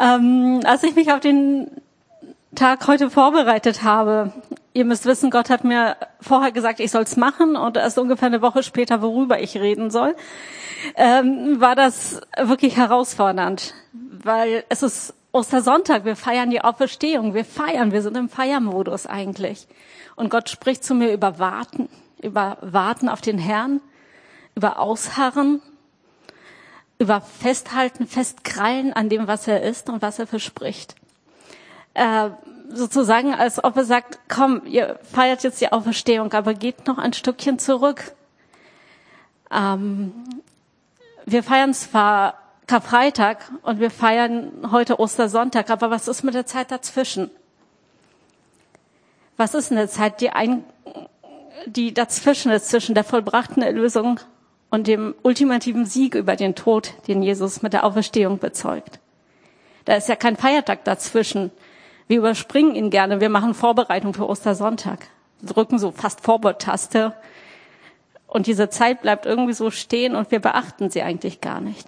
[0.00, 1.70] Ähm, als ich mich auf den
[2.54, 4.32] Tag heute vorbereitet habe,
[4.72, 8.28] ihr müsst wissen, Gott hat mir vorher gesagt, ich soll es machen und erst ungefähr
[8.28, 10.16] eine Woche später, worüber ich reden soll,
[10.96, 17.92] ähm, war das wirklich herausfordernd, weil es ist Ostersonntag, wir feiern die Auferstehung, wir feiern,
[17.92, 19.68] wir sind im Feiermodus eigentlich.
[20.16, 21.90] Und Gott spricht zu mir über Warten,
[22.22, 23.80] über Warten auf den Herrn,
[24.56, 25.60] über Ausharren,
[27.00, 30.94] über Festhalten, Festkrallen an dem, was er ist und was er verspricht.
[31.94, 32.28] Äh,
[32.68, 37.14] sozusagen, als ob er sagt, komm, ihr feiert jetzt die Auferstehung, aber geht noch ein
[37.14, 38.12] Stückchen zurück.
[39.50, 40.12] Ähm,
[41.24, 42.34] wir feiern zwar
[42.66, 47.30] Karfreitag und wir feiern heute Ostersonntag, aber was ist mit der Zeit dazwischen?
[49.38, 50.64] Was ist in der Zeit, die, ein,
[51.64, 54.20] die dazwischen ist, zwischen der vollbrachten Erlösung
[54.70, 59.00] und dem ultimativen Sieg über den Tod, den Jesus mit der Auferstehung bezeugt?
[59.84, 61.50] Da ist ja kein Feiertag dazwischen.
[62.06, 63.20] Wir überspringen ihn gerne.
[63.20, 65.06] Wir machen Vorbereitung für Ostersonntag.
[65.42, 67.14] Drücken so fast Forward-Taste.
[68.26, 71.86] Und diese Zeit bleibt irgendwie so stehen und wir beachten sie eigentlich gar nicht.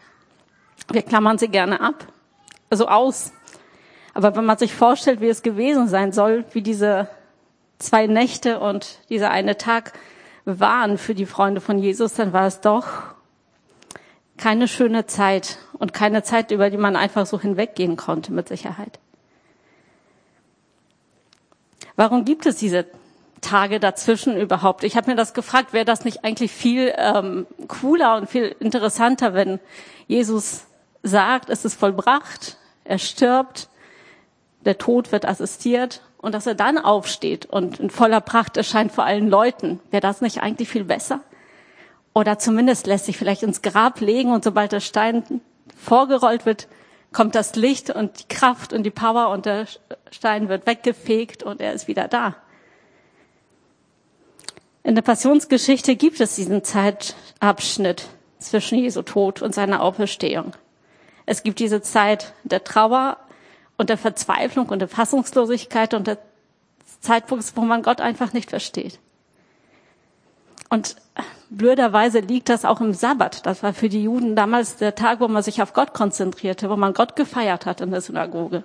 [0.90, 2.06] Wir klammern sie gerne ab,
[2.68, 3.32] also aus.
[4.14, 7.08] Aber wenn man sich vorstellt, wie es gewesen sein soll, wie diese
[7.78, 9.92] zwei Nächte und dieser eine Tag
[10.44, 12.86] waren für die Freunde von Jesus, dann war es doch
[14.36, 18.98] keine schöne Zeit und keine Zeit, über die man einfach so hinweggehen konnte, mit Sicherheit.
[21.96, 22.86] Warum gibt es diese
[23.40, 24.82] Tage dazwischen überhaupt?
[24.82, 29.34] Ich habe mir das gefragt, wäre das nicht eigentlich viel ähm, cooler und viel interessanter,
[29.34, 29.60] wenn
[30.08, 30.64] Jesus
[31.02, 33.68] sagt, es ist vollbracht, er stirbt,
[34.64, 39.04] der Tod wird assistiert und dass er dann aufsteht und in voller Pracht erscheint vor
[39.04, 39.80] allen Leuten.
[39.90, 41.20] Wäre das nicht eigentlich viel besser?
[42.14, 45.42] Oder zumindest lässt sich vielleicht ins Grab legen und sobald der Stein
[45.76, 46.68] vorgerollt wird,
[47.12, 49.66] kommt das Licht und die Kraft und die Power und der
[50.10, 52.36] Stein wird weggefegt und er ist wieder da.
[54.84, 58.08] In der Passionsgeschichte gibt es diesen Zeitabschnitt
[58.38, 60.52] zwischen Jesu Tod und seiner Auferstehung.
[61.26, 63.16] Es gibt diese Zeit der Trauer
[63.76, 66.18] und der Verzweiflung und der Fassungslosigkeit und der
[67.00, 68.98] Zeitpunkt, wo man Gott einfach nicht versteht.
[70.68, 70.96] Und
[71.50, 73.44] blöderweise liegt das auch im Sabbat.
[73.44, 76.76] Das war für die Juden damals der Tag, wo man sich auf Gott konzentrierte, wo
[76.76, 78.64] man Gott gefeiert hat in der Synagoge.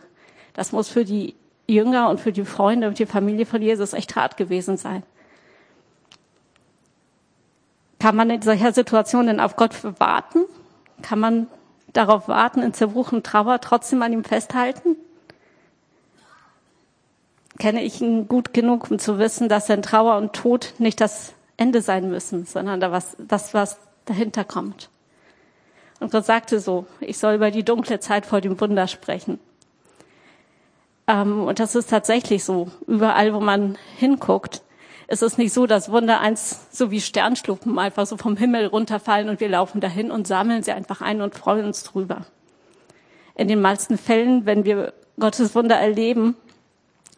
[0.53, 1.35] Das muss für die
[1.67, 5.03] Jünger und für die Freunde und die Familie von Jesus echt hart gewesen sein.
[7.99, 10.45] Kann man in solcher Situation denn auf Gott warten?
[11.01, 11.47] Kann man
[11.97, 14.95] darauf warten, in Zerbruch und Trauer trotzdem an ihm festhalten?
[17.59, 21.33] Kenne ich ihn gut genug, um zu wissen, dass sein Trauer und Tod nicht das
[21.57, 24.89] Ende sein müssen, sondern das, was dahinter kommt.
[25.99, 29.39] Und Gott sagte so, ich soll über die dunkle Zeit vor dem Wunder sprechen.
[31.07, 32.69] Ähm, und das ist tatsächlich so.
[32.85, 34.61] Überall, wo man hinguckt,
[35.07, 39.29] ist es nicht so, dass Wunder eins so wie Sternschluppen einfach so vom Himmel runterfallen
[39.29, 42.25] und wir laufen dahin und sammeln sie einfach ein und freuen uns drüber.
[43.35, 46.35] In den meisten Fällen, wenn wir Gottes Wunder erleben,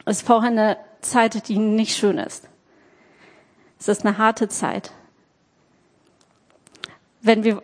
[0.06, 2.48] ist vorher eine Zeit, die nicht schön ist.
[3.80, 4.92] Es ist eine harte Zeit.
[7.22, 7.64] Wenn wir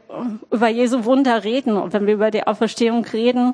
[0.51, 3.53] über Jesu Wunder reden und wenn wir über die Auferstehung reden,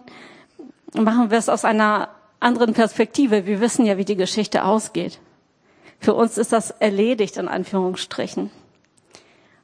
[0.93, 2.09] machen wir es aus einer
[2.39, 3.45] anderen Perspektive.
[3.45, 5.19] Wir wissen ja, wie die Geschichte ausgeht.
[6.01, 8.49] Für uns ist das erledigt, in Anführungsstrichen.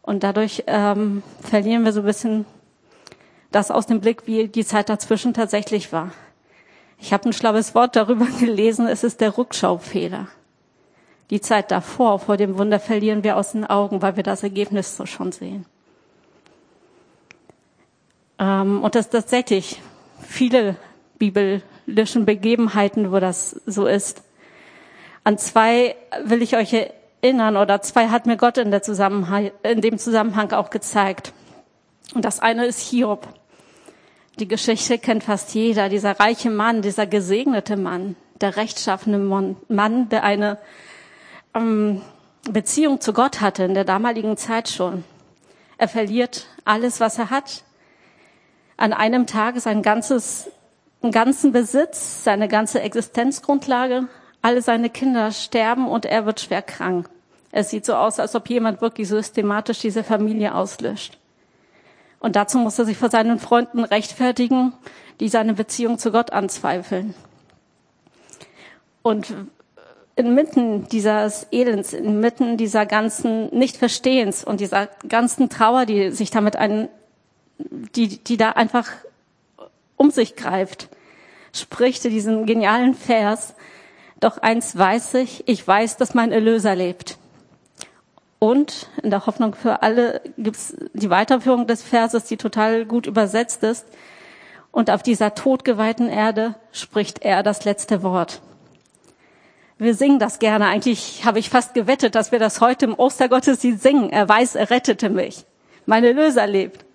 [0.03, 2.45] Und dadurch ähm, verlieren wir so ein bisschen
[3.51, 6.11] das aus dem Blick, wie die Zeit dazwischen tatsächlich war.
[6.99, 10.27] Ich habe ein schlaues Wort darüber gelesen, es ist der Rückschaufehler.
[11.31, 14.95] Die Zeit davor, vor dem Wunder, verlieren wir aus den Augen, weil wir das Ergebnis
[14.95, 15.65] so schon sehen.
[18.37, 19.81] Ähm, und das tatsächlich
[20.21, 20.75] viele
[21.17, 24.21] biblischen Begebenheiten, wo das so ist.
[25.27, 26.71] An zwei will ich euch
[27.21, 31.33] erinnern, oder zwei hat mir Gott in, der Zusammenhang, in dem Zusammenhang auch gezeigt.
[32.13, 33.27] Und das eine ist Hiob.
[34.39, 35.89] Die Geschichte kennt fast jeder.
[35.89, 40.59] Dieser reiche Mann, dieser gesegnete Mann, der rechtschaffene Mann, der eine
[41.53, 42.01] ähm,
[42.49, 45.03] Beziehung zu Gott hatte in der damaligen Zeit schon.
[45.77, 47.65] Er verliert alles, was er hat.
[48.77, 50.49] An einem Tag sein ganzes,
[51.01, 54.07] einen ganzen Besitz, seine ganze Existenzgrundlage,
[54.47, 57.09] alle seine Kinder sterben und er wird schwer krank.
[57.51, 61.17] Es sieht so aus, als ob jemand wirklich systematisch diese Familie auslöscht.
[62.21, 64.71] Und dazu muss er sich vor seinen Freunden rechtfertigen,
[65.19, 67.13] die seine Beziehung zu Gott anzweifeln.
[69.01, 69.33] Und
[70.15, 76.87] inmitten dieses Elends, inmitten dieser ganzen Nichtverstehens und dieser ganzen Trauer, die sich damit ein,
[77.57, 78.87] die, die da einfach
[79.97, 80.87] um sich greift,
[81.51, 83.53] spricht diesen genialen Vers,
[84.19, 87.17] doch eins weiß ich, ich weiß, dass mein Erlöser lebt.
[88.39, 93.63] Und in der Hoffnung für alle gibt's die Weiterführung des Verses, die total gut übersetzt
[93.63, 93.85] ist.
[94.71, 98.41] Und auf dieser todgeweihten Erde spricht er das letzte Wort.
[99.79, 100.67] Wir singen das gerne.
[100.67, 104.09] Eigentlich habe ich fast gewettet, dass wir das heute im Ostergottesdienst singen.
[104.09, 105.45] Er weiß, er rettete mich.
[105.85, 106.85] Meine Löser lebt.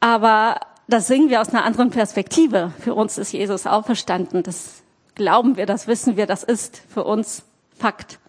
[0.00, 2.72] Aber das singen wir aus einer anderen Perspektive.
[2.80, 4.42] Für uns ist Jesus auferstanden.
[4.42, 4.82] Das
[5.16, 7.42] glauben wir, das wissen wir, das ist für uns
[7.76, 8.20] Fakt.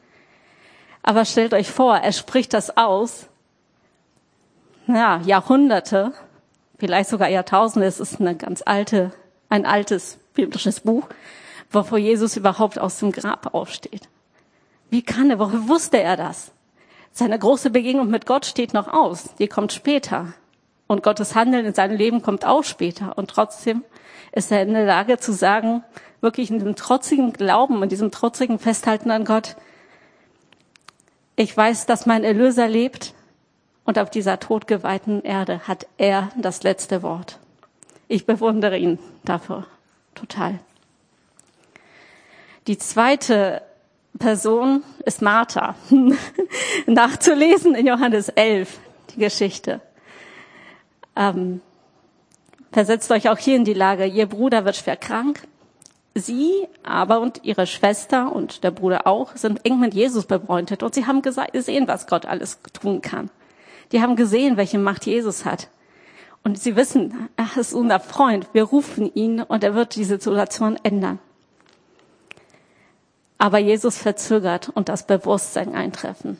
[1.03, 3.27] Aber stellt euch vor, er spricht das aus.
[4.87, 6.11] Ja, Jahrhunderte,
[6.79, 7.87] vielleicht sogar Jahrtausende.
[7.87, 9.11] Es ist eine ganz alte,
[9.47, 11.07] ein altes biblisches Buch,
[11.71, 14.09] bevor Jesus überhaupt aus dem Grab aufsteht.
[14.89, 16.51] Wie kann er, woher wusste er das?
[17.11, 19.29] Seine große Begegnung mit Gott steht noch aus.
[19.39, 20.33] Die kommt später.
[20.87, 23.17] Und Gottes Handeln in seinem Leben kommt auch später.
[23.17, 23.83] Und trotzdem
[24.37, 25.83] ist er in der Lage zu sagen,
[26.21, 29.55] wirklich in diesem trotzigen Glauben, in diesem trotzigen Festhalten an Gott,
[31.35, 33.13] ich weiß, dass mein Erlöser lebt
[33.83, 37.39] und auf dieser todgeweihten Erde hat er das letzte Wort.
[38.07, 39.65] Ich bewundere ihn dafür
[40.15, 40.59] total.
[42.67, 43.61] Die zweite
[44.19, 45.75] Person ist Martha.
[46.85, 48.79] Nachzulesen in Johannes 11,
[49.11, 49.81] die Geschichte.
[51.15, 51.61] Ähm,
[52.71, 55.47] versetzt euch auch hier in die Lage, ihr Bruder wird schwer krank
[56.17, 60.95] Sie aber und ihre Schwester und der Bruder auch sind eng mit Jesus befreundet und
[60.95, 63.29] sie haben gesehen, was Gott alles tun kann.
[63.91, 65.69] Die haben gesehen, welche Macht Jesus hat.
[66.43, 70.77] Und sie wissen, er ist unser Freund, wir rufen ihn und er wird die Situation
[70.81, 71.19] ändern.
[73.37, 76.37] Aber Jesus verzögert und das Bewusstsein eintreffen.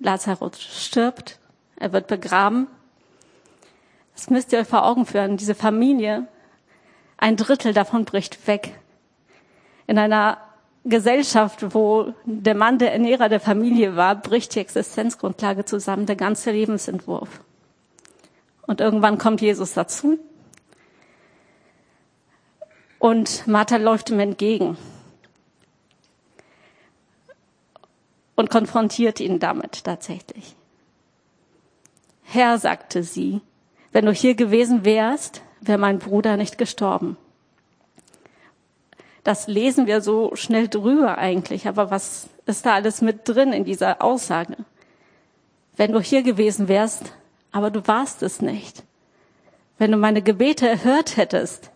[0.00, 1.38] Lazarus stirbt,
[1.76, 2.66] er wird begraben.
[4.20, 5.38] Das müsst ihr euch vor Augen führen.
[5.38, 6.28] Diese Familie
[7.16, 8.78] ein Drittel davon bricht weg.
[9.86, 10.36] In einer
[10.84, 16.50] Gesellschaft, wo der Mann der Ernährer der Familie war, bricht die Existenzgrundlage zusammen, der ganze
[16.50, 17.40] Lebensentwurf.
[18.66, 20.18] Und irgendwann kommt Jesus dazu.
[22.98, 24.76] Und Martha läuft ihm entgegen
[28.36, 30.56] und konfrontiert ihn damit tatsächlich.
[32.22, 33.40] Herr, sagte sie,
[33.92, 37.16] wenn du hier gewesen wärst, wäre mein Bruder nicht gestorben.
[39.24, 43.64] Das lesen wir so schnell drüber eigentlich, aber was ist da alles mit drin in
[43.64, 44.56] dieser Aussage?
[45.76, 47.12] Wenn du hier gewesen wärst,
[47.52, 48.82] aber du warst es nicht.
[49.78, 51.70] Wenn du meine Gebete erhört hättest,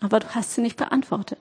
[0.00, 1.40] aber du hast sie nicht beantwortet.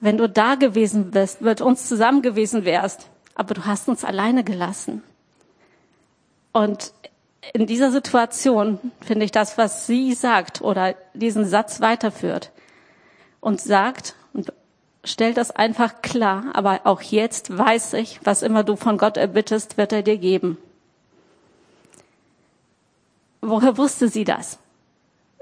[0.00, 4.44] Wenn du da gewesen bist, mit uns zusammen gewesen wärst, aber du hast uns alleine
[4.44, 5.02] gelassen.
[6.52, 6.92] Und
[7.52, 12.50] in dieser Situation finde ich das, was sie sagt oder diesen Satz weiterführt
[13.40, 14.52] und sagt und
[15.04, 19.76] stellt das einfach klar, aber auch jetzt weiß ich, was immer du von Gott erbittest,
[19.76, 20.56] wird er dir geben.
[23.42, 24.58] Woher wusste sie das?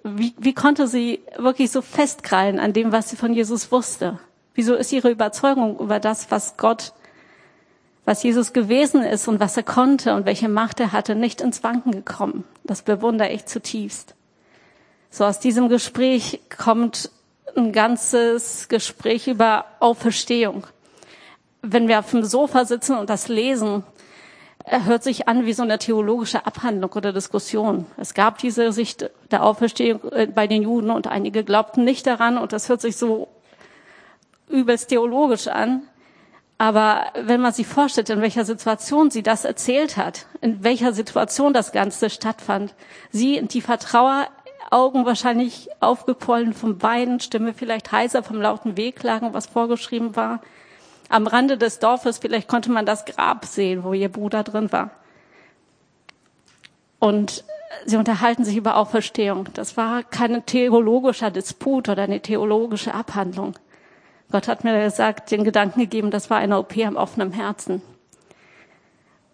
[0.03, 4.19] Wie, wie konnte sie wirklich so festkrallen an dem, was sie von Jesus wusste?
[4.55, 6.93] Wieso ist ihre Überzeugung über das, was Gott
[8.05, 11.63] was Jesus gewesen ist und was er konnte und welche Macht er hatte, nicht ins
[11.63, 12.45] Wanken gekommen.
[12.65, 14.15] Das bewundere ich zutiefst.
[15.11, 17.11] So aus diesem Gespräch kommt
[17.57, 20.67] ein ganzes Gespräch über Auferstehung.
[21.61, 23.85] Wenn wir auf dem Sofa sitzen und das lesen,
[24.65, 27.87] hört sich an wie so eine theologische Abhandlung oder Diskussion.
[27.97, 32.39] Es gab diese Sicht der Auferstehung äh, bei den Juden und einige glaubten nicht daran
[32.39, 33.29] und das hört sich so
[34.49, 35.83] übelst theologisch an.
[36.63, 41.53] Aber wenn man sich vorstellt, in welcher Situation sie das erzählt hat, in welcher Situation
[41.53, 42.73] das Ganze stattfand,
[43.11, 44.29] sie in tiefer Trauer,
[44.71, 50.41] Augen wahrscheinlich aufgequollen vom Weinen, Stimme vielleicht heiser vom lauten Wehklagen, was vorgeschrieben war.
[51.09, 54.93] Am Rande des Dorfes, vielleicht konnte man das Grab sehen, wo ihr Bruder drin war.
[57.01, 57.43] Und
[57.87, 59.49] sie unterhalten sich über Auferstehung.
[59.55, 63.57] Das war kein theologischer Disput oder eine theologische Abhandlung.
[64.33, 67.83] Gott hat mir gesagt, den Gedanken gegeben, das war eine OP am offenen Herzen.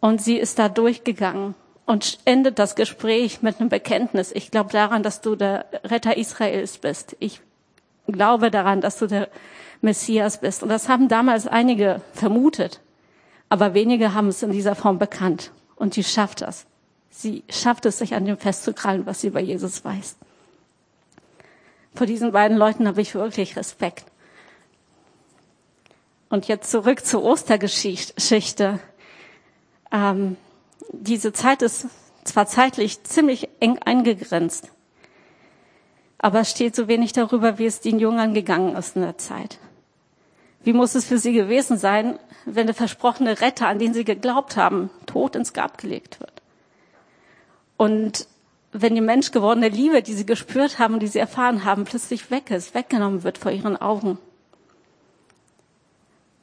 [0.00, 1.55] Und sie ist da durchgegangen
[1.87, 4.33] und endet das Gespräch mit einem Bekenntnis.
[4.33, 7.17] Ich glaube daran, dass du der Retter Israels bist.
[7.21, 7.40] Ich
[8.09, 9.28] glaube daran, dass du der
[9.81, 10.64] Messias bist.
[10.64, 12.81] Und das haben damals einige vermutet.
[13.49, 15.52] Aber wenige haben es in dieser Form bekannt.
[15.76, 16.67] Und sie schafft das.
[17.11, 20.17] Sie schafft es, sich an dem festzukrallen, was sie über Jesus weiß.
[21.95, 24.05] Vor diesen beiden Leuten habe ich wirklich Respekt.
[26.30, 28.80] Und jetzt zurück zur Ostergeschichte.
[29.90, 30.37] Ähm,
[30.92, 31.87] diese Zeit ist
[32.25, 34.70] zwar zeitlich ziemlich eng eingegrenzt,
[36.18, 39.58] Aber es steht so wenig darüber, wie es den Jüngern gegangen ist in der Zeit.
[40.64, 44.56] Wie muss es für sie gewesen sein, wenn der versprochene Retter, an den sie geglaubt
[44.56, 46.42] haben, tot ins Grab gelegt wird?
[47.76, 48.26] Und
[48.73, 52.75] wenn die menschgewordene Liebe, die sie gespürt haben, die sie erfahren haben, plötzlich weg ist,
[52.75, 54.18] weggenommen wird vor ihren Augen.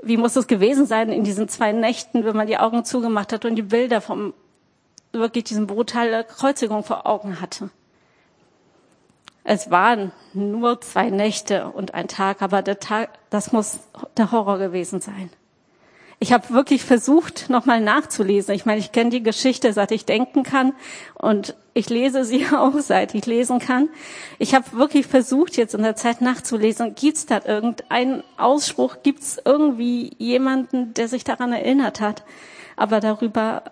[0.06, 3.44] Wie muss es gewesen sein in diesen zwei Nächten, wenn man die Augen zugemacht hat
[3.44, 4.36] und die Bilder vom
[5.12, 7.72] wirklich diesen brutale Kreuzigung vor Augen hatte?
[9.44, 13.80] Es waren nur zwei Nächte und ein Tag, aber der Tag, das muss
[14.16, 15.32] der Horror gewesen sein.
[16.20, 18.56] Ich habe wirklich versucht, nochmal nachzulesen.
[18.56, 20.74] Ich meine, ich kenne die Geschichte, seit ich denken kann
[21.16, 23.90] und ich lese sie auch, seit ich lesen kann.
[24.40, 26.96] Ich habe wirklich versucht, jetzt in der Zeit nachzulesen.
[26.96, 28.98] Gibt es da irgendeinen Ausspruch?
[29.04, 32.24] Gibt es irgendwie jemanden, der sich daran erinnert hat?
[32.78, 33.64] Aber darüber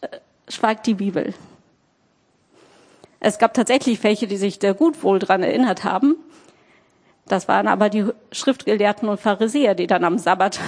[0.00, 0.08] äh,
[0.48, 1.34] schweigt die Bibel.
[3.20, 6.16] Es gab tatsächlich welche, die sich sehr gut wohl dran erinnert haben.
[7.26, 10.60] Das waren aber die Schriftgelehrten und Pharisäer, die dann am Sabbat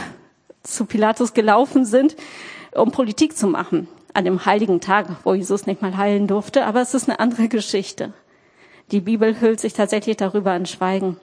[0.62, 2.16] zu Pilatus gelaufen sind,
[2.72, 3.88] um Politik zu machen.
[4.12, 6.66] An dem heiligen Tag, wo Jesus nicht mal heilen durfte.
[6.66, 8.12] Aber es ist eine andere Geschichte.
[8.90, 11.16] Die Bibel hüllt sich tatsächlich darüber in Schweigen.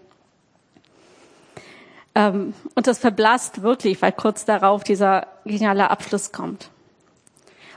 [2.15, 6.69] Ähm, und das verblasst wirklich, weil kurz darauf dieser geniale Abschluss kommt.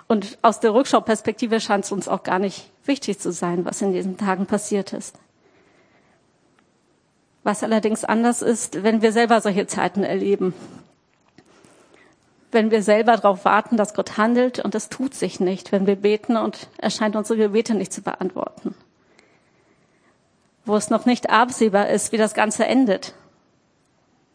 [0.07, 3.93] Und aus der Rückschauperspektive scheint es uns auch gar nicht wichtig zu sein, was in
[3.93, 5.17] diesen Tagen passiert ist.
[7.45, 10.55] Was allerdings anders ist, wenn wir selber solche Zeiten erleben.
[12.53, 14.59] Wenn wir selber darauf warten, dass Gott handelt.
[14.59, 16.37] Und es tut sich nicht, wenn wir beten.
[16.37, 18.75] Und er scheint unsere Gebete nicht zu beantworten.
[20.65, 23.15] Wo es noch nicht absehbar ist, wie das Ganze endet,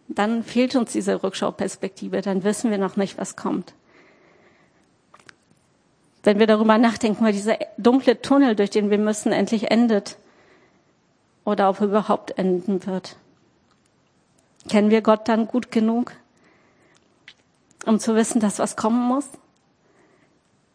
[0.07, 3.73] dann fehlt uns diese Rückschauperspektive, dann wissen wir noch nicht, was kommt.
[6.23, 10.17] Wenn wir darüber nachdenken, weil dieser dunkle Tunnel, durch den wir müssen, endlich endet
[11.43, 13.15] oder ob er überhaupt enden wird.
[14.67, 16.13] Kennen wir Gott dann gut genug,
[17.85, 19.27] um zu wissen, dass was kommen muss?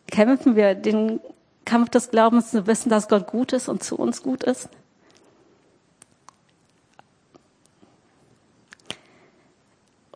[0.07, 1.21] Kämpfen wir den
[1.65, 4.69] Kampf des Glaubens zu wissen, dass Gott gut ist und zu uns gut ist?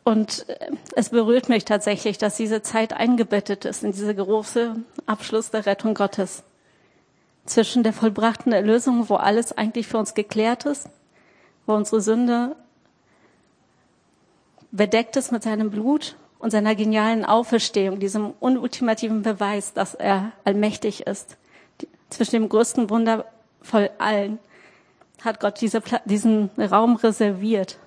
[0.04, 5.50] Und äh, es berührt mich tatsächlich, dass diese Zeit eingebettet ist in diese große Abschluss
[5.50, 6.42] der Rettung Gottes.
[7.46, 10.88] Zwischen der vollbrachten Erlösung, wo alles eigentlich für uns geklärt ist,
[11.66, 12.56] wo unsere Sünde
[14.70, 21.06] bedeckt ist mit seinem Blut und seiner genialen Auferstehung, diesem unultimativen Beweis, dass er allmächtig
[21.06, 21.36] ist.
[22.10, 23.24] Zwischen dem größten Wunder
[23.62, 24.38] voll allen
[25.22, 27.78] hat Gott diese, diesen Raum reserviert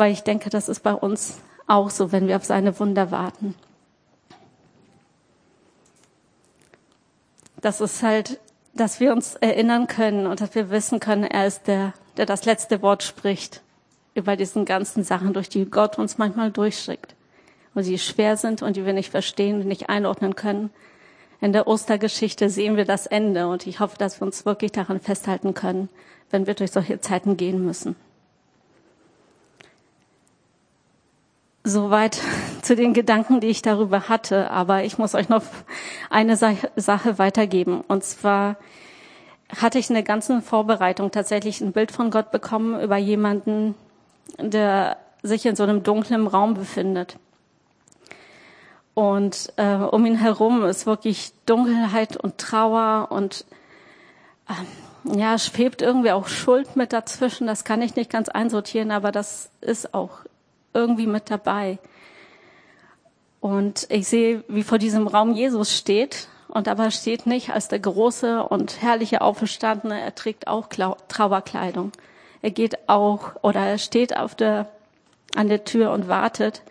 [0.00, 3.54] weil ich denke, das ist bei uns auch so, wenn wir auf seine Wunder warten.
[7.60, 8.40] Das ist halt,
[8.72, 12.46] dass wir uns erinnern können und dass wir wissen können, er ist der, der das
[12.46, 13.60] letzte Wort spricht
[14.20, 17.16] über diesen ganzen Sachen, durch die Gott uns manchmal durchschickt
[17.74, 20.70] und die schwer sind und die wir nicht verstehen und nicht einordnen können.
[21.40, 25.00] In der Ostergeschichte sehen wir das Ende und ich hoffe, dass wir uns wirklich daran
[25.00, 25.88] festhalten können,
[26.30, 27.96] wenn wir durch solche Zeiten gehen müssen.
[31.64, 32.18] Soweit
[32.62, 34.50] zu den Gedanken, die ich darüber hatte.
[34.50, 35.42] Aber ich muss euch noch
[36.10, 37.82] eine Sache weitergeben.
[37.86, 38.56] Und zwar
[39.56, 43.74] hatte ich in der ganzen Vorbereitung tatsächlich ein Bild von Gott bekommen über jemanden,
[44.38, 47.16] der sich in so einem dunklen Raum befindet.
[48.94, 53.44] Und äh, um ihn herum ist wirklich Dunkelheit und Trauer und
[54.48, 57.46] äh, ja, schwebt irgendwie auch Schuld mit dazwischen.
[57.46, 60.20] Das kann ich nicht ganz einsortieren, aber das ist auch
[60.74, 61.78] irgendwie mit dabei.
[63.40, 67.78] Und ich sehe, wie vor diesem Raum Jesus steht und aber steht nicht als der
[67.78, 69.98] große und herrliche Auferstandene.
[69.98, 71.92] Er trägt auch Trauerkleidung.
[72.42, 74.70] Er geht auch oder er steht auf der,
[75.36, 76.62] an der Tür und wartet,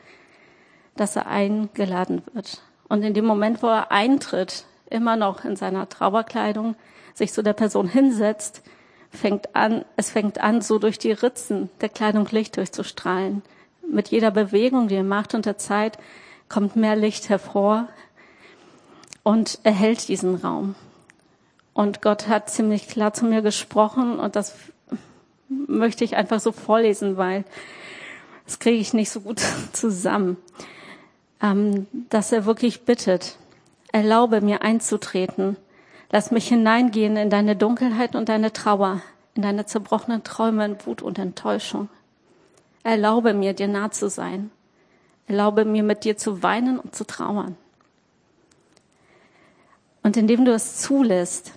[0.95, 2.61] dass er eingeladen wird.
[2.88, 6.75] Und in dem Moment, wo er eintritt, immer noch in seiner Trauerkleidung,
[7.13, 8.63] sich zu der Person hinsetzt,
[9.11, 13.43] fängt an, es fängt an, so durch die Ritzen der Kleidung Licht durchzustrahlen
[13.91, 15.97] mit jeder Bewegung, die er macht und der Zeit,
[16.47, 17.88] kommt mehr Licht hervor
[19.23, 20.75] und erhält diesen Raum.
[21.73, 24.55] Und Gott hat ziemlich klar zu mir gesprochen und das
[25.50, 27.44] möchte ich einfach so vorlesen, weil
[28.46, 29.41] das kriege ich nicht so gut
[29.74, 30.38] zusammen.
[31.41, 33.38] Ähm, dass er wirklich bittet,
[33.91, 35.56] erlaube mir einzutreten,
[36.12, 39.01] lass mich hineingehen in deine Dunkelheit und deine Trauer,
[39.36, 41.89] in deine zerbrochenen Träume, in Wut und Enttäuschung.
[42.84, 44.51] Erlaube mir, dir nah zu sein.
[45.27, 47.56] Erlaube mir, mit dir zu weinen und zu trauern.
[50.01, 51.53] Und indem du es zulässt,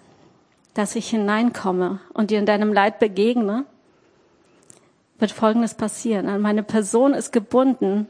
[0.74, 3.64] dass ich hineinkomme und dir in deinem Leid begegne,
[5.22, 6.42] wird Folgendes passieren.
[6.42, 8.08] Meine Person ist gebunden.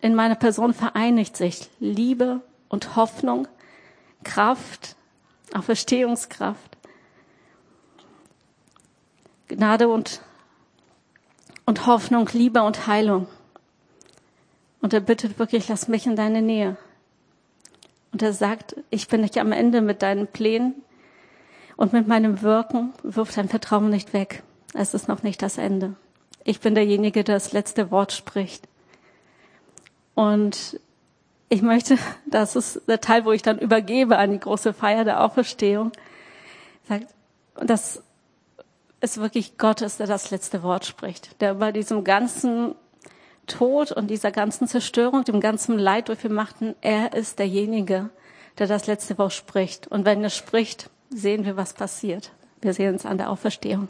[0.00, 3.48] In meiner Person vereinigt sich Liebe und Hoffnung,
[4.24, 4.96] Kraft,
[5.52, 6.78] Auferstehungskraft,
[9.48, 10.22] Gnade und,
[11.66, 13.26] und Hoffnung, Liebe und Heilung.
[14.80, 16.76] Und er bittet wirklich, lass mich in deine Nähe.
[18.12, 20.74] Und er sagt, ich bin nicht am Ende mit deinen Plänen
[21.76, 24.42] und mit meinem Wirken, wirf dein Vertrauen nicht weg.
[24.72, 25.96] Es ist noch nicht das Ende.
[26.44, 28.68] Ich bin derjenige, der das letzte Wort spricht.
[30.14, 30.80] Und
[31.48, 35.24] ich möchte, das ist der Teil, wo ich dann übergebe an die große Feier der
[35.24, 35.92] Auferstehung,
[36.88, 37.06] sagt,
[37.54, 38.02] dass
[39.00, 42.74] es wirklich Gott ist, der das letzte Wort spricht, der über diesem ganzen
[43.46, 48.10] Tod und dieser ganzen Zerstörung, dem ganzen Leid, das wir machten, er ist derjenige,
[48.58, 49.88] der das letzte Wort spricht.
[49.88, 52.30] Und wenn er spricht, sehen wir, was passiert.
[52.60, 53.88] Wir sehen es an der Auferstehung.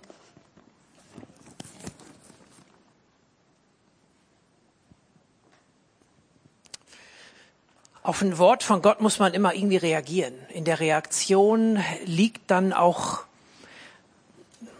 [8.04, 10.34] Auf ein Wort von Gott muss man immer irgendwie reagieren.
[10.52, 13.20] In der Reaktion liegt dann auch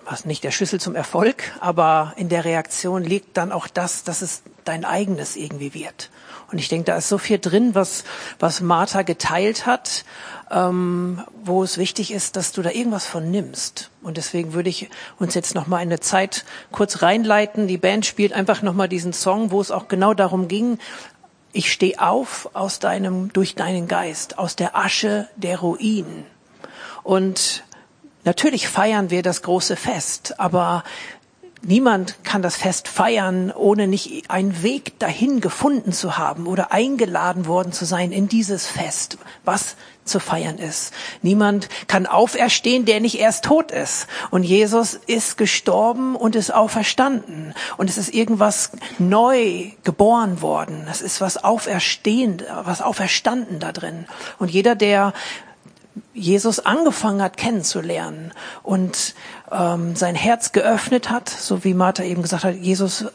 [0.05, 4.23] was nicht der Schlüssel zum Erfolg, aber in der Reaktion liegt dann auch das, dass
[4.23, 6.11] es dein eigenes irgendwie wird.
[6.50, 8.05] Und ich denke, da ist so viel drin, was,
[8.38, 10.05] was Martha geteilt hat,
[10.50, 13.91] ähm, wo es wichtig ist, dass du da irgendwas von nimmst.
[14.02, 17.69] Und deswegen würde ich uns jetzt noch mal eine Zeit kurz reinleiten.
[17.69, 20.79] Die Band spielt einfach noch mal diesen Song, wo es auch genau darum ging,
[21.52, 26.25] ich stehe auf aus deinem, durch deinen Geist, aus der Asche der Ruinen.
[27.02, 27.64] Und
[28.25, 30.85] Natürlich feiern wir das große Fest, aber
[31.62, 37.47] niemand kann das Fest feiern, ohne nicht einen Weg dahin gefunden zu haben oder eingeladen
[37.47, 40.92] worden zu sein in dieses Fest, was zu feiern ist.
[41.23, 44.07] Niemand kann auferstehen, der nicht erst tot ist.
[44.31, 47.54] Und Jesus ist gestorben und ist auferstanden.
[47.76, 50.86] Und es ist irgendwas neu geboren worden.
[50.91, 54.06] Es ist was auferstehend, was auferstanden da drin.
[54.39, 55.13] Und jeder, der
[56.14, 59.14] Jesus angefangen hat kennenzulernen und
[59.50, 63.06] ähm, sein Herz geöffnet hat, so wie Martha eben gesagt hat, Jesus,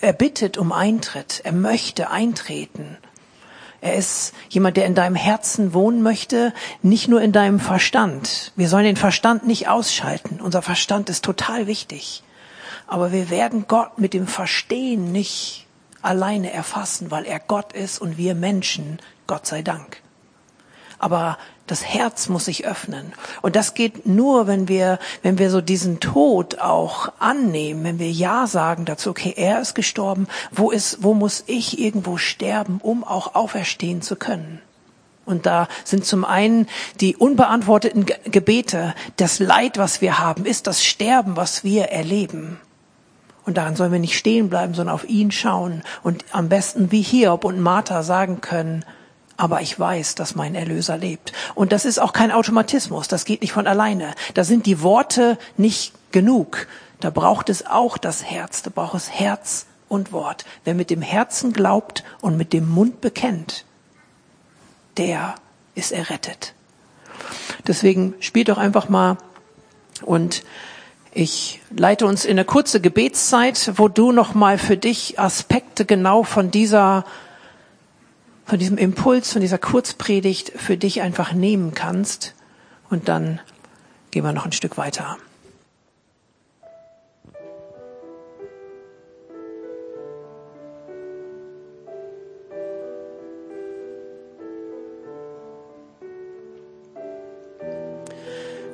[0.00, 2.96] er bittet um Eintritt, er möchte eintreten.
[3.80, 8.52] Er ist jemand, der in deinem Herzen wohnen möchte, nicht nur in deinem Verstand.
[8.54, 10.40] Wir sollen den Verstand nicht ausschalten.
[10.40, 12.22] Unser Verstand ist total wichtig.
[12.86, 15.66] Aber wir werden Gott mit dem Verstehen nicht
[16.00, 20.00] alleine erfassen, weil er Gott ist und wir Menschen, Gott sei Dank.
[21.02, 21.36] Aber
[21.66, 23.12] das Herz muss sich öffnen.
[23.40, 28.10] Und das geht nur, wenn wir, wenn wir so diesen Tod auch annehmen, wenn wir
[28.12, 33.02] Ja sagen dazu, okay, er ist gestorben, wo ist, wo muss ich irgendwo sterben, um
[33.02, 34.62] auch auferstehen zu können?
[35.24, 36.68] Und da sind zum einen
[37.00, 42.60] die unbeantworteten Gebete, das Leid, was wir haben, ist das Sterben, was wir erleben.
[43.44, 47.02] Und daran sollen wir nicht stehen bleiben, sondern auf ihn schauen und am besten wie
[47.02, 48.84] Hiob und Martha sagen können,
[49.36, 51.32] aber ich weiß, dass mein Erlöser lebt.
[51.54, 54.14] Und das ist auch kein Automatismus, das geht nicht von alleine.
[54.34, 56.66] Da sind die Worte nicht genug.
[57.00, 60.44] Da braucht es auch das Herz, da braucht es Herz und Wort.
[60.64, 63.64] Wer mit dem Herzen glaubt und mit dem Mund bekennt,
[64.96, 65.34] der
[65.74, 66.54] ist errettet.
[67.66, 69.18] Deswegen spielt doch einfach mal
[70.02, 70.42] und
[71.14, 76.22] ich leite uns in eine kurze Gebetszeit, wo du noch mal für dich Aspekte genau
[76.22, 77.04] von dieser
[78.44, 82.34] von diesem Impuls, von dieser Kurzpredigt für dich einfach nehmen kannst.
[82.90, 83.40] Und dann
[84.10, 85.16] gehen wir noch ein Stück weiter.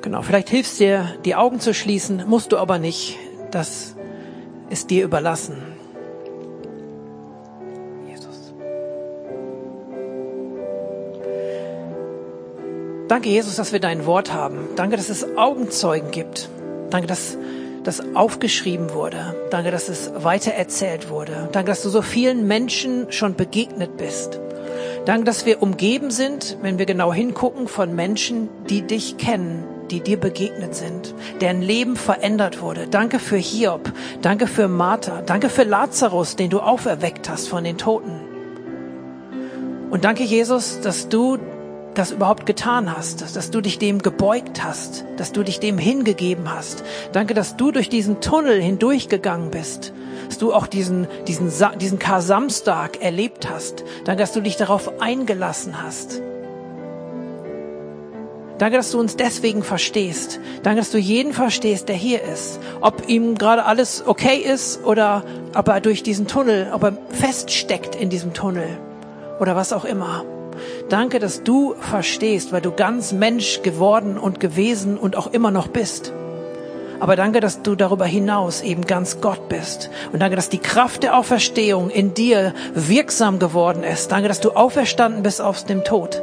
[0.01, 3.17] Genau, vielleicht hilfst dir, die Augen zu schließen, musst du aber nicht.
[3.51, 3.95] Das
[4.69, 5.68] ist dir überlassen.
[13.09, 14.69] Danke, Jesus, dass wir dein Wort haben.
[14.75, 16.47] Danke, dass es Augenzeugen gibt.
[16.91, 17.39] Danke, dass
[17.83, 19.35] das aufgeschrieben wurde.
[19.49, 21.49] Danke, dass es weitererzählt wurde.
[21.51, 24.39] Danke, dass du so vielen Menschen schon begegnet bist.
[25.05, 30.01] Danke, dass wir umgeben sind, wenn wir genau hingucken, von Menschen, die dich kennen, die
[30.01, 32.85] dir begegnet sind, deren Leben verändert wurde.
[32.85, 33.91] Danke für Hiob.
[34.21, 35.23] Danke für Martha.
[35.25, 38.19] Danke für Lazarus, den du auferweckt hast von den Toten.
[39.89, 41.39] Und danke, Jesus, dass du
[41.93, 46.53] das überhaupt getan hast, dass du dich dem gebeugt hast, dass du dich dem hingegeben
[46.53, 46.83] hast.
[47.11, 49.93] Danke, dass du durch diesen Tunnel hindurchgegangen bist,
[50.27, 53.83] dass du auch diesen, diesen, diesen Kar-Samstag erlebt hast.
[54.05, 56.21] Danke, dass du dich darauf eingelassen hast.
[58.59, 60.39] Danke, dass du uns deswegen verstehst.
[60.63, 62.59] Danke, dass du jeden verstehst, der hier ist.
[62.81, 65.23] Ob ihm gerade alles okay ist oder
[65.55, 68.67] ob er durch diesen Tunnel, ob er feststeckt in diesem Tunnel
[69.39, 70.25] oder was auch immer.
[70.89, 75.67] Danke, dass du verstehst, weil du ganz Mensch geworden und gewesen und auch immer noch
[75.67, 76.13] bist.
[76.99, 79.89] Aber danke, dass du darüber hinaus eben ganz Gott bist.
[80.11, 84.11] Und danke, dass die Kraft der Auferstehung in dir wirksam geworden ist.
[84.11, 86.21] Danke, dass du auferstanden bist aus dem Tod.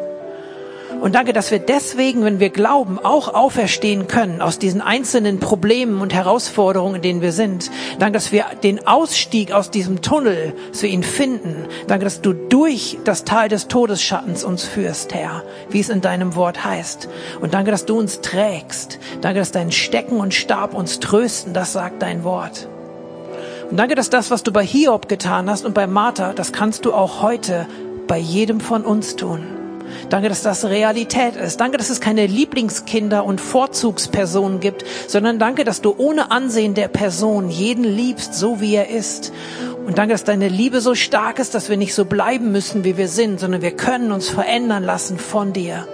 [1.01, 6.01] Und danke, dass wir deswegen, wenn wir glauben, auch auferstehen können aus diesen einzelnen Problemen
[6.01, 7.71] und Herausforderungen, in denen wir sind.
[7.99, 11.67] Danke, dass wir den Ausstieg aus diesem Tunnel, wir ihn finden.
[11.87, 16.35] Danke, dass du durch das Tal des Todesschattens uns führst, Herr, wie es in deinem
[16.35, 17.09] Wort heißt.
[17.41, 18.99] Und danke, dass du uns trägst.
[19.21, 21.55] Danke, dass dein Stecken und Stab uns trösten.
[21.55, 22.69] Das sagt dein Wort.
[23.71, 26.85] Und danke, dass das, was du bei Hiob getan hast und bei Martha, das kannst
[26.85, 27.67] du auch heute
[28.07, 29.66] bei jedem von uns tun.
[30.09, 31.61] Danke, dass das Realität ist.
[31.61, 36.89] Danke, dass es keine Lieblingskinder und Vorzugspersonen gibt, sondern danke, dass du ohne Ansehen der
[36.89, 39.33] Person jeden liebst, so wie er ist.
[39.87, 42.97] Und danke, dass deine Liebe so stark ist, dass wir nicht so bleiben müssen, wie
[42.97, 45.87] wir sind, sondern wir können uns verändern lassen von dir.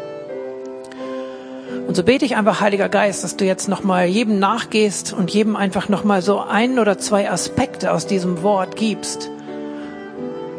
[1.86, 5.56] Und so bete ich einfach, Heiliger Geist, dass du jetzt nochmal jedem nachgehst und jedem
[5.56, 9.30] einfach nochmal so ein oder zwei Aspekte aus diesem Wort gibst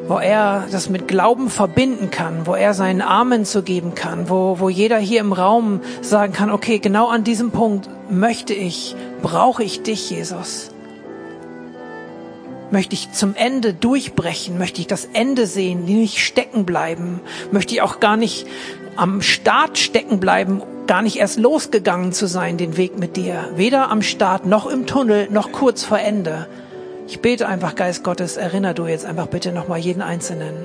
[0.07, 4.59] wo er das mit Glauben verbinden kann, wo er seinen Armen zu geben kann, wo,
[4.59, 9.63] wo jeder hier im Raum sagen kann, okay, genau an diesem Punkt möchte ich, brauche
[9.63, 10.71] ich dich, Jesus.
[12.71, 17.81] Möchte ich zum Ende durchbrechen, möchte ich das Ende sehen, nicht stecken bleiben, möchte ich
[17.81, 18.47] auch gar nicht
[18.95, 23.49] am Start stecken bleiben, gar nicht erst losgegangen zu sein, den Weg mit dir.
[23.55, 26.47] Weder am Start noch im Tunnel noch kurz vor Ende,
[27.07, 30.55] ich bete einfach, Geist Gottes, erinner du jetzt einfach bitte nochmal jeden Einzelnen.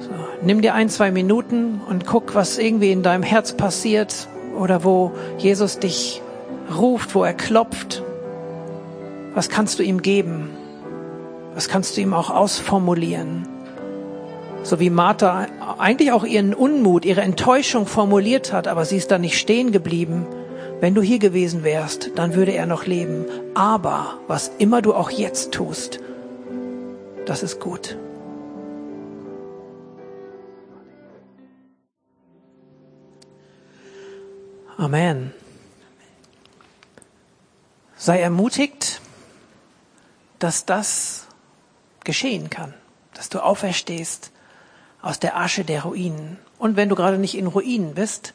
[0.00, 0.10] So,
[0.42, 4.28] nimm dir ein, zwei Minuten und guck, was irgendwie in deinem Herz passiert
[4.58, 6.20] oder wo Jesus dich
[6.76, 8.02] ruft, wo er klopft.
[9.34, 10.50] Was kannst du ihm geben?
[11.54, 13.48] Was kannst du ihm auch ausformulieren?
[14.62, 15.46] So wie Martha
[15.78, 20.26] eigentlich auch ihren Unmut, ihre Enttäuschung formuliert hat, aber sie ist da nicht stehen geblieben
[20.80, 23.26] wenn du hier gewesen wärst, dann würde er noch leben.
[23.54, 26.00] Aber was immer du auch jetzt tust,
[27.26, 27.96] das ist gut.
[34.76, 35.34] Amen.
[37.96, 39.00] Sei ermutigt,
[40.38, 41.26] dass das
[42.04, 42.72] geschehen kann,
[43.14, 44.30] dass du auferstehst
[45.02, 46.38] aus der Asche der Ruinen.
[46.58, 48.34] Und wenn du gerade nicht in Ruinen bist,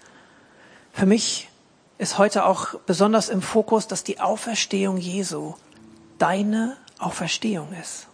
[0.91, 1.49] für mich
[1.97, 5.53] ist heute auch besonders im Fokus, dass die Auferstehung Jesu
[6.17, 8.08] deine Auferstehung ist.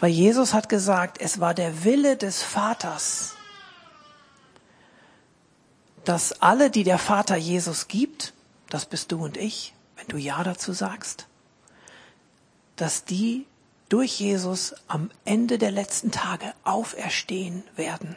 [0.00, 3.34] Weil Jesus hat gesagt, es war der Wille des Vaters,
[6.04, 8.32] dass alle, die der Vater Jesus gibt,
[8.70, 11.26] das bist du und ich, wenn du Ja dazu sagst,
[12.76, 13.46] dass die
[13.88, 18.16] durch Jesus am Ende der letzten Tage auferstehen werden.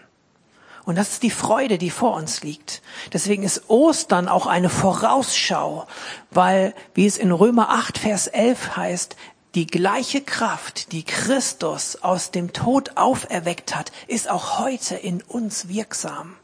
[0.86, 2.82] Und das ist die Freude, die vor uns liegt.
[3.14, 5.88] Deswegen ist Ostern auch eine Vorausschau,
[6.32, 9.16] weil, wie es in Römer 8, Vers 11 heißt,
[9.54, 15.68] die gleiche Kraft, die Christus aus dem Tod auferweckt hat, ist auch heute in uns
[15.68, 16.36] wirksam.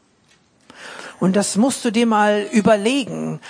[1.18, 3.40] Und das musst du dir mal überlegen.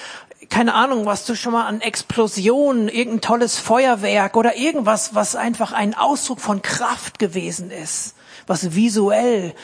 [0.48, 5.72] Keine Ahnung, was du schon mal an Explosionen, irgendein tolles Feuerwerk oder irgendwas, was einfach
[5.72, 8.14] ein Ausdruck von Kraft gewesen ist,
[8.46, 9.54] was visuell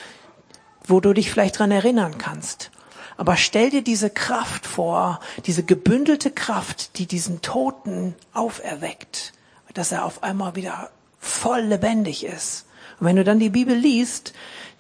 [0.84, 2.70] wo du dich vielleicht dran erinnern kannst.
[3.16, 9.32] Aber stell dir diese Kraft vor, diese gebündelte Kraft, die diesen Toten auferweckt,
[9.72, 12.66] dass er auf einmal wieder voll lebendig ist.
[12.98, 14.32] Und wenn du dann die Bibel liest,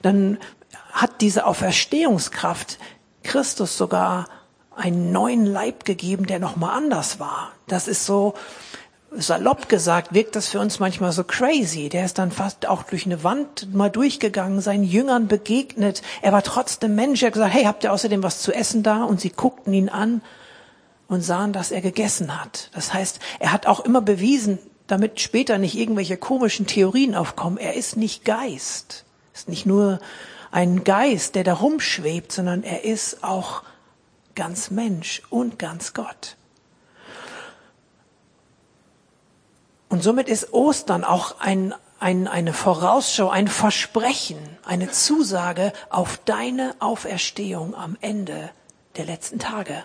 [0.02, 0.38] dann
[0.92, 2.78] hat diese Auferstehungskraft
[3.22, 4.26] Christus sogar
[4.76, 7.52] einen neuen Leib gegeben, der nochmal anders war.
[7.66, 8.34] Das ist so,
[9.16, 11.88] salopp gesagt, wirkt das für uns manchmal so crazy.
[11.88, 16.02] Der ist dann fast auch durch eine Wand mal durchgegangen, seinen Jüngern begegnet.
[16.22, 17.22] Er war trotzdem Mensch.
[17.22, 19.04] Er hat gesagt, hey, habt ihr außerdem was zu essen da?
[19.04, 20.22] Und sie guckten ihn an
[21.08, 22.70] und sahen, dass er gegessen hat.
[22.74, 27.56] Das heißt, er hat auch immer bewiesen, damit später nicht irgendwelche komischen Theorien aufkommen.
[27.56, 29.04] Er ist nicht Geist.
[29.32, 30.00] Ist nicht nur
[30.50, 33.62] ein Geist, der da rumschwebt, sondern er ist auch
[34.34, 36.36] ganz Mensch und ganz Gott.
[39.94, 46.74] Und somit ist Ostern auch ein, ein, eine Vorausschau, ein Versprechen, eine Zusage auf deine
[46.80, 48.50] Auferstehung am Ende
[48.96, 49.84] der letzten Tage.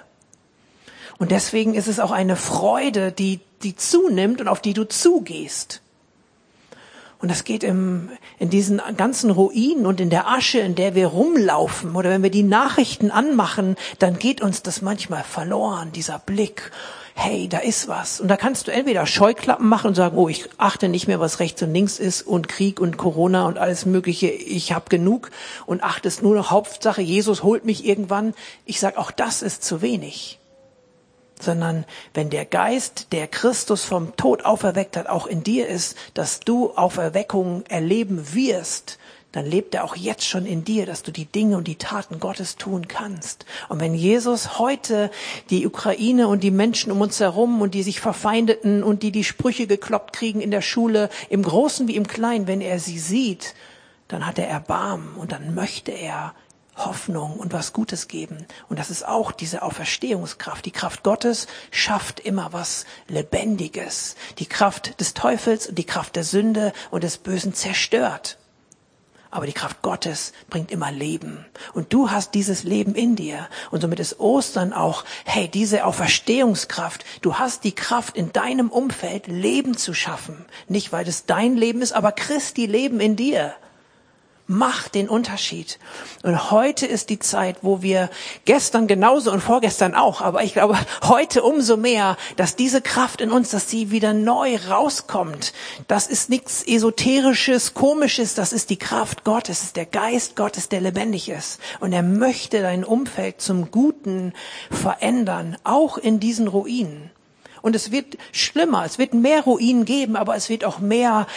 [1.20, 5.82] Und deswegen ist es auch eine Freude, die, die zunimmt und auf die du zugehst.
[7.20, 11.06] Und das geht im, in diesen ganzen Ruinen und in der Asche, in der wir
[11.06, 16.72] rumlaufen oder wenn wir die Nachrichten anmachen, dann geht uns das manchmal verloren, dieser Blick.
[17.22, 18.22] Hey, da ist was.
[18.22, 21.42] Und da kannst du entweder Scheuklappen machen und sagen, oh, ich achte nicht mehr, was
[21.42, 24.30] rechts und links ist und Krieg und Corona und alles Mögliche.
[24.30, 25.30] Ich habe genug
[25.66, 28.34] und achte es nur noch Hauptsache, Jesus holt mich irgendwann.
[28.66, 30.40] Ich sag, auch das ist zu wenig
[31.42, 36.42] sondern wenn der Geist, der Christus vom Tod auferweckt hat, auch in dir ist, dass
[36.42, 38.99] du Auferweckung erleben wirst,
[39.32, 42.20] dann lebt er auch jetzt schon in dir, dass du die Dinge und die Taten
[42.20, 43.46] Gottes tun kannst.
[43.68, 45.12] Und wenn Jesus heute
[45.52, 49.24] die Ukraine und die Menschen um uns herum und die sich verfeindeten und die die
[49.24, 53.54] Sprüche gekloppt kriegen in der Schule, im Großen wie im Kleinen, wenn er sie sieht,
[54.08, 56.34] dann hat er Erbarmen und dann möchte er
[56.76, 58.48] Hoffnung und was Gutes geben.
[58.70, 60.66] Und das ist auch diese Auferstehungskraft.
[60.66, 64.16] Die Kraft Gottes schafft immer was Lebendiges.
[64.40, 68.38] Die Kraft des Teufels und die Kraft der Sünde und des Bösen zerstört.
[69.32, 71.46] Aber die Kraft Gottes bringt immer Leben.
[71.74, 73.48] Und du hast dieses Leben in dir.
[73.70, 77.06] Und somit ist Ostern auch, hey, diese Auferstehungskraft.
[77.22, 80.46] Du hast die Kraft in deinem Umfeld Leben zu schaffen.
[80.68, 83.54] Nicht weil es dein Leben ist, aber Christi Leben in dir
[84.50, 85.78] macht den Unterschied.
[86.24, 88.10] Und heute ist die Zeit, wo wir
[88.46, 93.32] gestern genauso und vorgestern auch, aber ich glaube heute umso mehr, dass diese Kraft in
[93.32, 95.54] uns, dass sie wieder neu rauskommt.
[95.88, 100.82] Das ist nichts esoterisches, komisches, das ist die Kraft Gottes, ist der Geist Gottes, der
[100.82, 101.60] lebendig ist.
[101.80, 104.34] Und er möchte dein Umfeld zum Guten
[104.72, 107.12] verändern, auch in diesen Ruinen.
[107.62, 111.28] Und es wird schlimmer, es wird mehr Ruinen geben, aber es wird auch mehr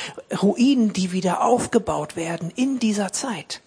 [0.43, 3.61] Ruinen, die wieder aufgebaut werden in dieser Zeit.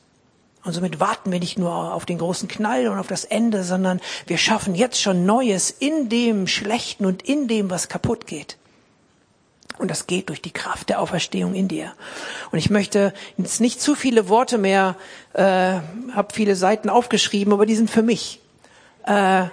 [0.64, 4.02] Und somit warten wir nicht nur auf den großen Knall und auf das Ende, sondern
[4.26, 8.58] wir schaffen jetzt schon Neues in dem Schlechten und in dem, was kaputt geht.
[9.78, 11.94] Und das geht durch die Kraft der Auferstehung in dir.
[12.52, 14.96] Und ich möchte jetzt nicht zu viele Worte mehr,
[15.34, 18.40] äh, habe viele Seiten aufgeschrieben, aber die sind für mich.
[19.06, 19.46] Äh,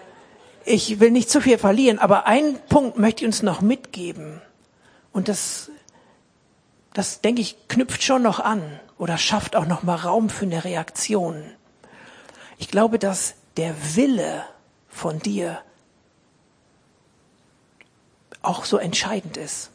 [0.64, 4.40] ich will nicht zu viel verlieren, aber einen Punkt möchte ich uns noch mitgeben.
[5.12, 5.70] Und das,
[6.94, 8.62] das denke ich, knüpft schon noch an
[8.98, 11.44] oder schafft auch noch mal Raum für eine Reaktion.
[12.58, 14.44] Ich glaube, dass der Wille
[14.88, 15.58] von dir
[18.42, 19.70] auch so entscheidend ist.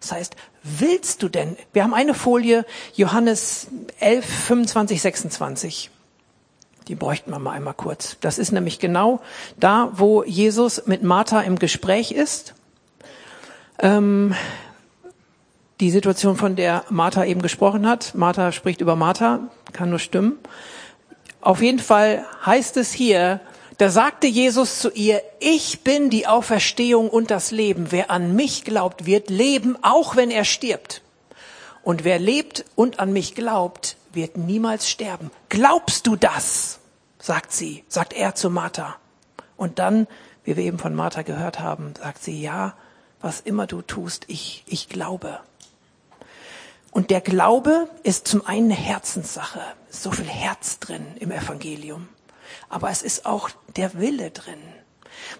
[0.00, 3.68] Das heißt, willst du denn, wir haben eine Folie, Johannes
[3.98, 5.90] 11, 25, 26.
[6.88, 8.16] Die bräuchten wir mal einmal kurz.
[8.20, 9.20] Das ist nämlich genau
[9.58, 12.54] da, wo Jesus mit Martha im Gespräch ist.
[13.80, 14.34] Ähm,
[15.80, 18.14] die Situation, von der Martha eben gesprochen hat.
[18.14, 19.40] Martha spricht über Martha,
[19.72, 20.38] kann nur stimmen.
[21.40, 23.40] Auf jeden Fall heißt es hier,
[23.78, 27.88] da sagte Jesus zu ihr, ich bin die Auferstehung und das Leben.
[27.90, 31.02] Wer an mich glaubt, wird leben, auch wenn er stirbt.
[31.82, 35.30] Und wer lebt und an mich glaubt, wird niemals sterben.
[35.48, 36.80] Glaubst du das?
[37.26, 38.96] sagt sie, sagt er zu Martha.
[39.56, 40.06] Und dann,
[40.44, 42.74] wie wir eben von Martha gehört haben, sagt sie, ja,
[43.20, 45.40] was immer du tust, ich, ich glaube.
[46.90, 49.60] Und der Glaube ist zum einen eine Herzenssache.
[49.90, 52.08] So viel Herz drin im Evangelium.
[52.68, 54.62] Aber es ist auch der Wille drin.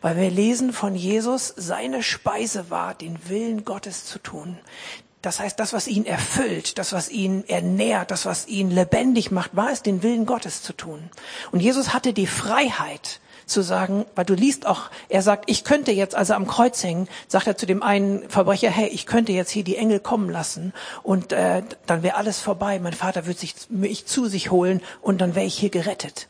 [0.01, 4.59] Weil wir lesen von Jesus, seine Speise war, den Willen Gottes zu tun.
[5.27, 9.57] Das heißt, das, was ihn erfüllt, das, was ihn ernährt, das, was ihn lebendig macht,
[9.57, 11.11] war es, den Willen Gottes zu tun.
[11.51, 15.91] Und Jesus hatte die Freiheit zu sagen, weil du liest auch, er sagt, ich könnte
[15.91, 19.51] jetzt, also am Kreuz hängen, sagt er zu dem einen Verbrecher, hey, ich könnte jetzt
[19.51, 22.79] hier die Engel kommen lassen und äh, dann wäre alles vorbei.
[22.79, 26.29] Mein Vater würde sich, mich zu sich holen und dann wäre ich hier gerettet.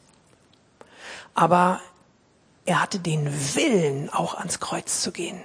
[1.34, 1.82] Aber
[2.64, 5.38] er hatte den Willen, auch ans Kreuz zu gehen.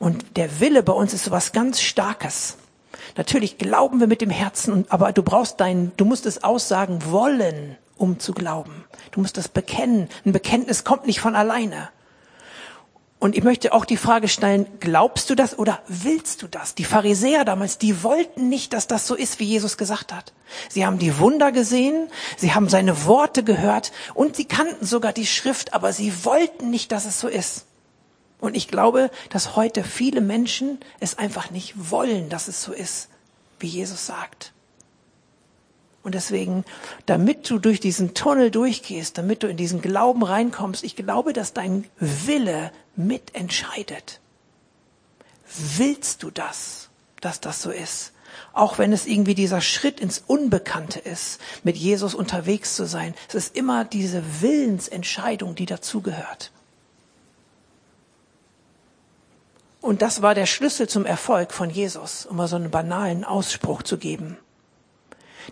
[0.00, 2.56] Und der Wille bei uns ist so was ganz Starkes.
[3.16, 7.76] Natürlich glauben wir mit dem Herzen, aber du brauchst dein, du musst es aussagen wollen,
[7.96, 8.84] um zu glauben.
[9.10, 10.08] Du musst das bekennen.
[10.24, 11.90] Ein Bekenntnis kommt nicht von alleine.
[13.22, 16.74] Und ich möchte auch die Frage stellen, glaubst du das oder willst du das?
[16.74, 20.32] Die Pharisäer damals, die wollten nicht, dass das so ist, wie Jesus gesagt hat.
[20.68, 25.26] Sie haben die Wunder gesehen, sie haben seine Worte gehört und sie kannten sogar die
[25.26, 27.66] Schrift, aber sie wollten nicht, dass es so ist.
[28.42, 33.08] Und ich glaube, dass heute viele Menschen es einfach nicht wollen, dass es so ist,
[33.60, 34.52] wie Jesus sagt.
[36.02, 36.64] Und deswegen,
[37.06, 41.52] damit du durch diesen Tunnel durchgehst, damit du in diesen Glauben reinkommst, ich glaube, dass
[41.52, 44.18] dein Wille mitentscheidet.
[45.76, 46.88] Willst du das,
[47.20, 48.10] dass das so ist?
[48.52, 53.14] Auch wenn es irgendwie dieser Schritt ins Unbekannte ist, mit Jesus unterwegs zu sein.
[53.28, 56.50] Es ist immer diese Willensentscheidung, die dazugehört.
[59.82, 63.82] Und das war der Schlüssel zum Erfolg von Jesus, um mal so einen banalen Ausspruch
[63.82, 64.38] zu geben.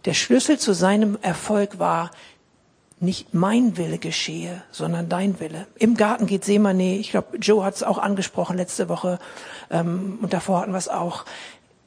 [0.04, 2.12] Der Schlüssel zu seinem Erfolg war,
[3.00, 5.66] nicht mein Wille geschehe, sondern dein Wille.
[5.74, 9.18] Im Garten geht Semane, ich glaube, Joe hat es auch angesprochen letzte Woche
[9.68, 11.24] ähm, und davor hatten wir es auch.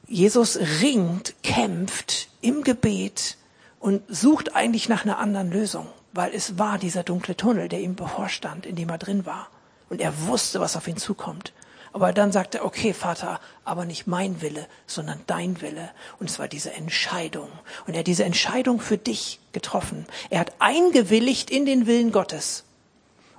[0.08, 3.38] Jesus ringt, kämpft im Gebet
[3.80, 7.96] und sucht eigentlich nach einer anderen Lösung, weil es war dieser dunkle Tunnel, der ihm
[7.96, 9.48] bevorstand, in dem er drin war.
[9.90, 11.54] Und er wusste, was auf ihn zukommt.
[11.94, 15.92] Aber dann sagte er, okay, Vater, aber nicht mein Wille, sondern dein Wille.
[16.20, 17.50] Und es war diese Entscheidung.
[17.86, 20.08] Und er hat diese Entscheidung für dich getroffen.
[20.32, 22.64] Er hat eingewilligt in den Willen Gottes.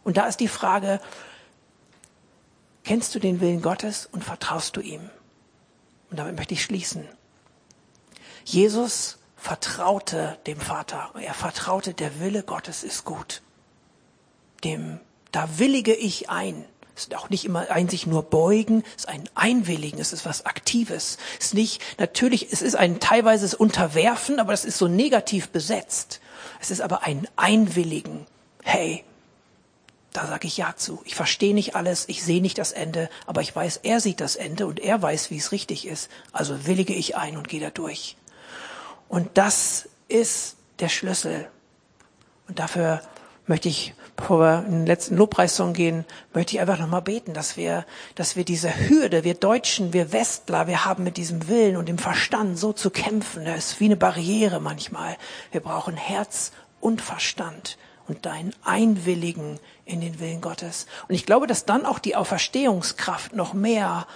[0.05, 1.01] Und da ist die Frage,
[2.85, 5.11] kennst du den Willen Gottes und vertraust du ihm?
[6.11, 7.09] Und damit möchte ich schließen.
[8.45, 11.11] Jesus vertraute dem Vater.
[11.21, 13.43] Er vertraute, der Wille Gottes ist gut.
[14.63, 15.01] Dem,
[15.33, 16.65] da willige ich ein.
[16.97, 20.25] Es ist auch nicht immer ein sich nur beugen, es ist ein Einwilligen, es ist
[20.25, 21.19] was Aktives.
[21.41, 26.21] Es ist nicht, natürlich, es ist ein teilweises Unterwerfen, aber das ist so negativ besetzt.
[26.61, 28.27] Es ist aber ein Einwilligen.
[28.63, 29.05] Hey,
[30.13, 31.03] da sage ich Ja zu.
[31.05, 34.37] Ich verstehe nicht alles, ich sehe nicht das Ende, aber ich weiß, er sieht das
[34.37, 36.09] Ende und er weiß, wie es richtig ist.
[36.33, 38.17] Also willige ich ein und gehe da durch.
[39.09, 41.49] Und das ist der Schlüssel.
[42.47, 43.03] Und dafür
[43.47, 47.57] möchte ich, bevor wir in den letzten Lobpreissong gehen, möchte ich einfach nochmal beten, dass
[47.57, 51.89] wir, dass wir diese Hürde, wir Deutschen, wir Westler, wir haben mit diesem Willen und
[51.89, 53.45] dem Verstand so zu kämpfen.
[53.45, 55.17] Das ist wie eine Barriere manchmal.
[55.53, 57.77] Wir brauchen Herz und Verstand
[58.07, 60.87] und dein Einwilligen in den Willen Gottes.
[61.09, 64.07] Und ich glaube, dass dann auch die Auferstehungskraft noch mehr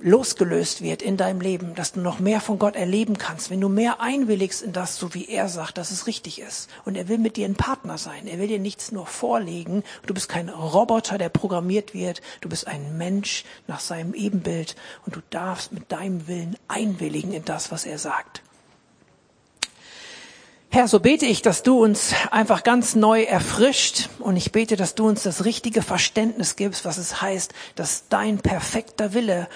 [0.00, 3.68] losgelöst wird in deinem Leben, dass du noch mehr von Gott erleben kannst, wenn du
[3.68, 6.68] mehr einwilligst in das, so wie er sagt, dass es richtig ist.
[6.84, 8.26] Und er will mit dir ein Partner sein.
[8.26, 9.82] Er will dir nichts nur vorlegen.
[10.06, 12.22] Du bist kein Roboter, der programmiert wird.
[12.40, 17.44] Du bist ein Mensch nach seinem Ebenbild und du darfst mit deinem Willen einwilligen in
[17.44, 18.42] das, was er sagt.
[20.72, 24.94] Herr, so bete ich, dass du uns einfach ganz neu erfrischt und ich bete, dass
[24.94, 29.48] du uns das richtige Verständnis gibst, was es heißt, dass dein perfekter Wille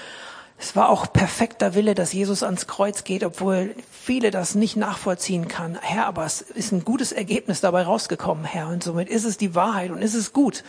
[0.64, 5.46] es war auch perfekter Wille, dass Jesus ans Kreuz geht, obwohl viele das nicht nachvollziehen
[5.46, 5.79] kann.
[5.79, 8.68] Herr, aber es ist ein gutes Ergebnis dabei rausgekommen, Herr.
[8.68, 10.64] Und somit ist es die Wahrheit und ist es gut.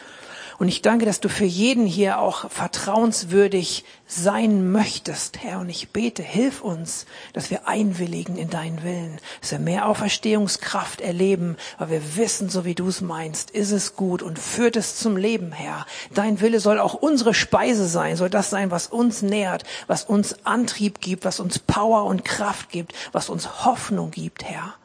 [0.58, 5.60] Und ich danke, dass du für jeden hier auch vertrauenswürdig sein möchtest, Herr.
[5.60, 11.02] Und ich bete, hilf uns, dass wir einwilligen in deinen Willen, dass wir mehr Auferstehungskraft
[11.02, 14.96] erleben, weil wir wissen, so wie du es meinst, ist es gut und führt es
[14.96, 15.86] zum Leben, Herr.
[16.14, 20.46] Dein Wille soll auch unsere Speise sein, soll das sein, was uns nährt, was uns
[20.46, 24.76] Antrieb gibt, was uns Power und Kraft gibt, was uns Hoffnung gibt, Herr.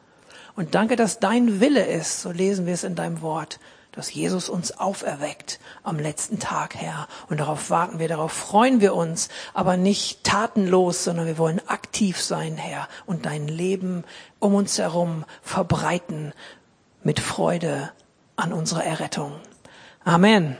[0.55, 3.59] Und danke, dass dein Wille ist, so lesen wir es in deinem Wort,
[3.91, 7.07] dass Jesus uns auferweckt am letzten Tag, Herr.
[7.29, 12.21] Und darauf warten wir, darauf freuen wir uns, aber nicht tatenlos, sondern wir wollen aktiv
[12.21, 14.03] sein, Herr, und dein Leben
[14.39, 16.33] um uns herum verbreiten
[17.03, 17.91] mit Freude
[18.35, 19.33] an unserer Errettung.
[20.03, 20.57] Amen.